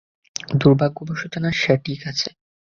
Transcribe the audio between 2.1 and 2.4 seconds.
আছে।